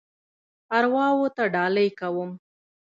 ارواوو 0.77 1.25
ته 1.35 1.43
ډالۍ 1.53 1.89
کوم. 1.99 2.29